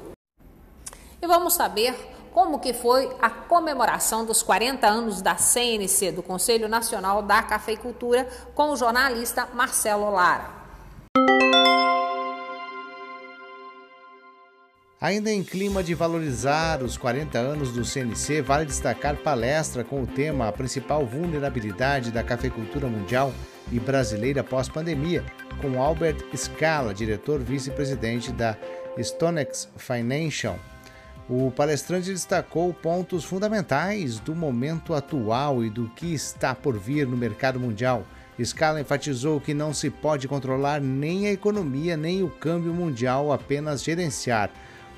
E 1.28 1.30
vamos 1.30 1.56
saber 1.56 1.94
como 2.32 2.58
que 2.58 2.72
foi 2.74 3.14
a 3.22 3.30
comemoração 3.30 4.26
dos 4.26 4.42
40 4.42 4.88
anos 4.88 5.22
da 5.22 5.36
CNC, 5.36 6.14
do 6.14 6.24
Conselho 6.24 6.70
Nacional 6.70 7.22
da 7.22 7.44
Cafeicultura, 7.44 8.26
com 8.56 8.72
o 8.72 8.78
jornalista 8.78 9.46
Marcelo 9.54 10.10
Lara. 10.10 10.50
Ainda 15.02 15.30
em 15.30 15.44
clima 15.44 15.84
de 15.84 15.94
valorizar 15.94 16.82
os 16.82 16.98
40 16.98 17.38
anos 17.38 17.74
do 17.74 17.84
CNC, 17.84 18.42
vale 18.42 18.66
destacar 18.66 19.18
palestra 19.18 19.84
com 19.84 20.04
o 20.04 20.08
tema 20.08 20.48
A 20.48 20.54
principal 20.54 21.06
vulnerabilidade 21.06 22.10
da 22.10 22.24
cafeicultura 22.24 22.88
mundial 22.88 23.34
e 23.70 23.82
brasileira 23.82 24.46
pós-pandemia, 24.46 25.26
com 25.62 25.84
Albert 25.84 26.24
Scala, 26.38 26.94
diretor 26.94 27.42
vice-presidente 27.42 28.32
da 28.32 28.56
Stonex 28.98 29.68
Financial. 29.76 30.58
O 31.30 31.52
palestrante 31.52 32.10
destacou 32.10 32.74
pontos 32.74 33.26
fundamentais 33.26 34.18
do 34.18 34.34
momento 34.34 34.94
atual 34.94 35.62
e 35.62 35.70
do 35.70 35.90
que 35.90 36.14
está 36.14 36.56
por 36.56 36.80
vir 36.80 37.06
no 37.06 37.18
mercado 37.18 37.60
mundial. 37.60 38.06
Scala 38.42 38.80
enfatizou 38.80 39.42
que 39.42 39.54
não 39.54 39.74
se 39.74 39.90
pode 39.90 40.26
controlar 40.26 40.80
nem 40.80 41.28
a 41.28 41.34
economia 41.34 41.98
nem 41.98 42.24
o 42.24 42.30
câmbio 42.30 42.74
mundial, 42.74 43.34
apenas 43.34 43.84
gerenciar. 43.84 44.50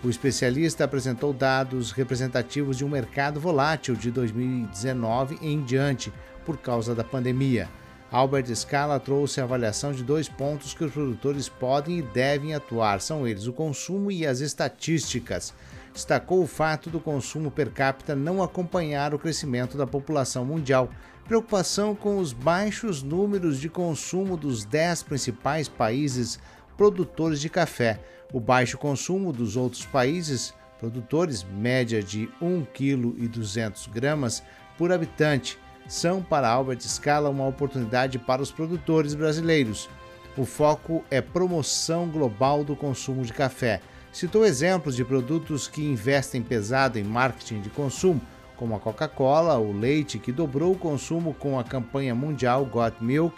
O 0.04 0.10
especialista 0.10 0.84
apresentou 0.84 1.34
dados 1.34 1.92
representativos 1.92 2.78
de 2.78 2.86
um 2.86 2.90
mercado 2.90 3.40
volátil 3.40 3.96
de 3.96 4.12
2019 4.12 5.40
em 5.42 5.64
diante, 5.64 6.14
por 6.46 6.58
causa 6.58 6.94
da 6.94 7.04
pandemia. 7.04 7.68
Albert 8.12 8.56
Scala 8.56 9.00
trouxe 9.00 9.42
a 9.42 9.46
avaliação 9.46 9.92
de 9.92 10.04
dois 10.04 10.30
pontos 10.30 10.76
que 10.76 10.84
os 10.84 10.92
produtores 10.92 11.50
podem 11.50 11.98
e 11.98 12.02
devem 12.04 12.54
atuar: 12.54 13.02
são 13.02 13.28
eles 13.28 13.48
o 13.48 13.54
consumo 13.54 14.12
e 14.12 14.28
as 14.28 14.42
estatísticas 14.42 15.54
destacou 15.94 16.44
o 16.44 16.48
fato 16.48 16.90
do 16.90 17.00
consumo 17.00 17.50
per 17.50 17.72
capita 17.72 18.16
não 18.16 18.42
acompanhar 18.42 19.14
o 19.14 19.20
crescimento 19.20 19.78
da 19.78 19.88
população 19.88 20.46
mundial, 20.46 20.90
preocupação 21.26 21.96
com 21.96 22.18
os 22.18 22.34
baixos 22.34 23.04
números 23.04 23.60
de 23.60 23.70
consumo 23.70 24.36
dos 24.36 24.66
dez 24.66 25.04
principais 25.04 25.68
países 25.68 26.40
produtores 26.76 27.42
de 27.42 27.50
café, 27.50 28.00
o 28.34 28.40
baixo 28.40 28.78
consumo 28.78 29.34
dos 29.34 29.56
outros 29.56 29.86
países 29.86 30.54
produtores, 30.80 31.44
média 31.44 32.02
de 32.02 32.30
1,2 32.42 33.90
kg 33.92 34.44
por 34.78 34.92
habitante, 34.92 35.60
são 35.88 36.22
para 36.22 36.48
Albert 36.48 36.82
Scala 36.82 37.30
uma 37.30 37.48
oportunidade 37.48 38.18
para 38.18 38.42
os 38.42 38.52
produtores 38.52 39.14
brasileiros. 39.14 39.90
O 40.38 40.46
foco 40.46 41.04
é 41.12 41.20
promoção 41.20 42.08
global 42.08 42.64
do 42.64 42.76
consumo 42.76 43.24
de 43.24 43.34
café 43.34 43.82
citou 44.12 44.46
exemplos 44.46 44.96
de 44.96 45.06
produtos 45.06 45.68
que 45.68 45.84
investem 45.84 46.42
pesado 46.42 46.98
em 46.98 47.04
marketing 47.04 47.62
de 47.62 47.70
consumo, 47.70 48.22
como 48.56 48.76
a 48.76 48.80
Coca-Cola, 48.80 49.58
o 49.58 49.72
leite, 49.72 50.20
que 50.20 50.32
dobrou 50.32 50.74
o 50.74 50.78
consumo 50.78 51.34
com 51.34 51.58
a 51.58 51.64
campanha 51.64 52.14
mundial 52.14 52.66
Got 52.66 52.98
Milk. 53.02 53.36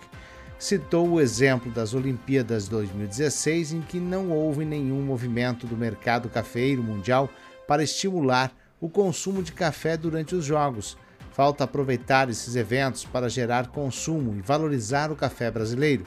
Citou 0.57 1.07
o 1.09 1.21
exemplo 1.21 1.71
das 1.71 1.93
Olimpíadas 1.93 2.67
2016, 2.67 3.73
em 3.73 3.81
que 3.81 3.99
não 3.99 4.31
houve 4.31 4.65
nenhum 4.65 5.01
movimento 5.01 5.67
do 5.67 5.77
mercado 5.77 6.29
cafeiro 6.29 6.81
mundial 6.81 7.29
para 7.67 7.83
estimular 7.83 8.51
o 8.79 8.89
consumo 8.89 9.43
de 9.43 9.51
café 9.51 9.95
durante 9.95 10.33
os 10.33 10.43
Jogos. 10.43 10.97
Falta 11.31 11.63
aproveitar 11.63 12.29
esses 12.29 12.55
eventos 12.55 13.05
para 13.05 13.29
gerar 13.29 13.67
consumo 13.67 14.35
e 14.35 14.41
valorizar 14.41 15.11
o 15.11 15.15
café 15.15 15.51
brasileiro. 15.51 16.03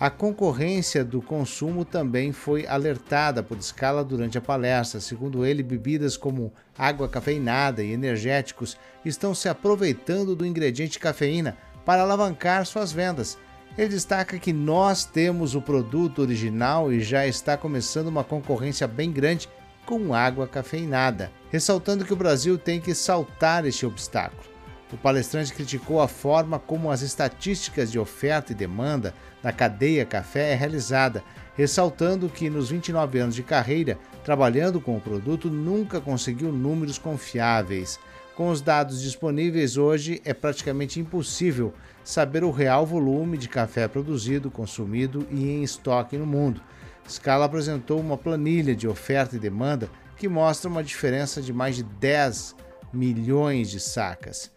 A 0.00 0.08
concorrência 0.08 1.04
do 1.04 1.20
consumo 1.20 1.84
também 1.84 2.32
foi 2.32 2.66
alertada 2.66 3.42
por 3.42 3.62
Scala 3.62 4.02
durante 4.02 4.38
a 4.38 4.40
palestra. 4.40 4.98
Segundo 4.98 5.44
ele, 5.44 5.62
bebidas 5.62 6.16
como 6.16 6.54
água 6.78 7.06
cafeinada 7.06 7.82
e 7.82 7.92
energéticos 7.92 8.78
estão 9.04 9.34
se 9.34 9.46
aproveitando 9.46 10.34
do 10.34 10.46
ingrediente 10.46 10.98
cafeína 10.98 11.58
para 11.84 12.00
alavancar 12.00 12.64
suas 12.64 12.90
vendas. 12.90 13.36
Ele 13.76 13.90
destaca 13.90 14.38
que 14.38 14.54
nós 14.54 15.04
temos 15.04 15.54
o 15.54 15.60
produto 15.60 16.22
original 16.22 16.90
e 16.90 17.02
já 17.02 17.26
está 17.26 17.58
começando 17.58 18.06
uma 18.06 18.24
concorrência 18.24 18.88
bem 18.88 19.12
grande 19.12 19.50
com 19.84 20.14
água 20.14 20.48
cafeinada, 20.48 21.30
ressaltando 21.50 22.06
que 22.06 22.12
o 22.14 22.16
Brasil 22.16 22.56
tem 22.56 22.80
que 22.80 22.94
saltar 22.94 23.66
este 23.66 23.84
obstáculo. 23.84 24.49
O 24.92 24.96
palestrante 24.96 25.54
criticou 25.54 26.00
a 26.00 26.08
forma 26.08 26.58
como 26.58 26.90
as 26.90 27.00
estatísticas 27.00 27.92
de 27.92 27.98
oferta 27.98 28.50
e 28.50 28.56
demanda 28.56 29.14
na 29.42 29.52
cadeia 29.52 30.04
café 30.04 30.50
é 30.50 30.54
realizada, 30.54 31.22
ressaltando 31.56 32.28
que 32.28 32.50
nos 32.50 32.70
29 32.70 33.20
anos 33.20 33.34
de 33.36 33.42
carreira 33.42 33.96
trabalhando 34.24 34.80
com 34.80 34.96
o 34.96 35.00
produto 35.00 35.48
nunca 35.48 36.00
conseguiu 36.00 36.50
números 36.50 36.98
confiáveis. 36.98 38.00
Com 38.34 38.48
os 38.48 38.60
dados 38.60 39.00
disponíveis 39.00 39.76
hoje, 39.76 40.20
é 40.24 40.34
praticamente 40.34 40.98
impossível 40.98 41.72
saber 42.02 42.42
o 42.42 42.50
real 42.50 42.84
volume 42.84 43.36
de 43.36 43.48
café 43.48 43.86
produzido, 43.86 44.50
consumido 44.50 45.26
e 45.30 45.50
em 45.50 45.62
estoque 45.62 46.16
no 46.16 46.26
mundo. 46.26 46.60
Scala 47.08 47.44
apresentou 47.44 48.00
uma 48.00 48.16
planilha 48.16 48.74
de 48.74 48.88
oferta 48.88 49.36
e 49.36 49.38
demanda 49.38 49.88
que 50.16 50.28
mostra 50.28 50.68
uma 50.68 50.82
diferença 50.82 51.40
de 51.40 51.52
mais 51.52 51.76
de 51.76 51.82
10 51.82 52.56
milhões 52.92 53.70
de 53.70 53.78
sacas. 53.78 54.50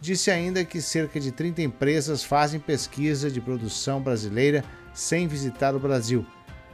Disse 0.00 0.30
ainda 0.30 0.64
que 0.64 0.80
cerca 0.80 1.18
de 1.18 1.32
30 1.32 1.62
empresas 1.62 2.22
fazem 2.22 2.60
pesquisa 2.60 3.30
de 3.30 3.40
produção 3.40 4.00
brasileira 4.00 4.64
sem 4.94 5.26
visitar 5.26 5.74
o 5.74 5.80
Brasil. 5.80 6.24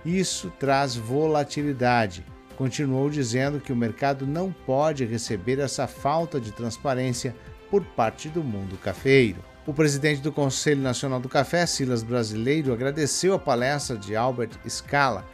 Isso 0.05 0.53
traz 0.59 0.95
volatilidade. 0.95 2.25
continuou 2.57 3.11
dizendo 3.11 3.59
que 3.59 3.73
o 3.73 3.77
mercado 3.77 4.25
não 4.25 4.53
pode 4.53 5.05
receber 5.05 5.59
essa 5.59 5.89
falta 5.89 6.41
de 6.41 6.53
transparência 6.53 7.35
por 7.69 7.85
parte 7.85 8.29
do 8.29 8.45
mundo 8.45 8.77
cafeiro. 8.77 9.43
O 9.67 9.75
presidente 9.75 10.21
do 10.21 10.31
Conselho 10.31 10.81
Nacional 10.81 11.19
do 11.19 11.29
Café, 11.29 11.67
Silas 11.67 12.05
Brasileiro, 12.05 12.73
agradeceu 12.73 13.35
a 13.35 13.39
palestra 13.41 13.97
de 13.97 14.15
Albert 14.15 14.51
Scala, 14.69 15.25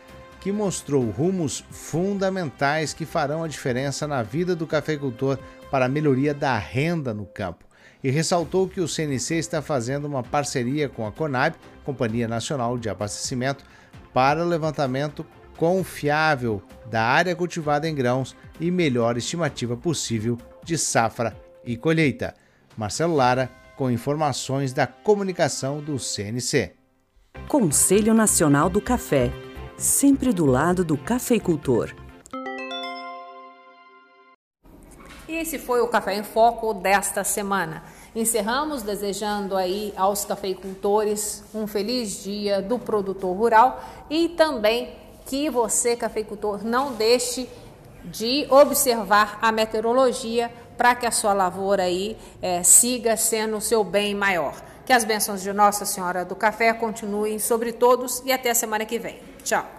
que 0.40 0.50
mostrou 0.50 1.10
rumos 1.10 1.62
fundamentais 1.70 2.94
que 2.94 3.04
farão 3.04 3.44
a 3.44 3.48
diferença 3.48 4.06
na 4.06 4.22
vida 4.22 4.56
do 4.56 4.66
cafeicultor 4.66 5.36
para 5.70 5.84
a 5.84 5.88
melhoria 5.88 6.32
da 6.32 6.56
renda 6.56 7.12
no 7.12 7.26
campo. 7.26 7.69
E 8.02 8.10
ressaltou 8.10 8.68
que 8.68 8.80
o 8.80 8.88
CNC 8.88 9.36
está 9.36 9.60
fazendo 9.60 10.06
uma 10.06 10.22
parceria 10.22 10.88
com 10.88 11.06
a 11.06 11.12
Conab, 11.12 11.54
Companhia 11.84 12.26
Nacional 12.26 12.78
de 12.78 12.88
Abastecimento, 12.88 13.64
para 14.12 14.44
o 14.44 14.48
levantamento 14.48 15.24
confiável 15.56 16.62
da 16.90 17.02
área 17.02 17.36
cultivada 17.36 17.86
em 17.86 17.94
grãos 17.94 18.34
e 18.58 18.70
melhor 18.70 19.18
estimativa 19.18 19.76
possível 19.76 20.38
de 20.64 20.78
safra 20.78 21.36
e 21.64 21.76
colheita. 21.76 22.34
Marcelo 22.76 23.14
Lara, 23.14 23.50
com 23.76 23.90
informações 23.90 24.72
da 24.72 24.86
comunicação 24.86 25.80
do 25.80 25.98
CNC. 25.98 26.72
Conselho 27.46 28.14
Nacional 28.14 28.70
do 28.70 28.80
Café, 28.80 29.30
sempre 29.76 30.32
do 30.32 30.46
lado 30.46 30.84
do 30.84 30.96
cafeicultor. 30.96 31.94
Esse 35.40 35.58
foi 35.58 35.80
o 35.80 35.88
Café 35.88 36.14
em 36.14 36.22
Foco 36.22 36.74
desta 36.74 37.24
semana. 37.24 37.82
Encerramos 38.14 38.82
desejando 38.82 39.56
aí 39.56 39.92
aos 39.96 40.24
cafeicultores 40.24 41.42
um 41.54 41.66
feliz 41.66 42.22
dia 42.22 42.60
do 42.60 42.78
produtor 42.78 43.34
rural 43.36 43.82
e 44.10 44.28
também 44.28 44.92
que 45.26 45.48
você, 45.48 45.96
cafeicultor, 45.96 46.64
não 46.64 46.92
deixe 46.92 47.48
de 48.04 48.46
observar 48.50 49.38
a 49.40 49.52
meteorologia 49.52 50.50
para 50.76 50.94
que 50.94 51.06
a 51.06 51.10
sua 51.10 51.32
lavoura 51.32 51.84
aí 51.84 52.16
é, 52.42 52.62
siga 52.62 53.16
sendo 53.16 53.56
o 53.58 53.60
seu 53.60 53.84
bem 53.84 54.14
maior. 54.14 54.54
Que 54.84 54.92
as 54.92 55.04
bênçãos 55.04 55.40
de 55.40 55.52
Nossa 55.52 55.84
Senhora 55.84 56.24
do 56.24 56.34
Café 56.34 56.72
continuem 56.72 57.38
sobre 57.38 57.72
todos 57.72 58.22
e 58.24 58.32
até 58.32 58.50
a 58.50 58.54
semana 58.54 58.84
que 58.84 58.98
vem. 58.98 59.20
Tchau. 59.44 59.78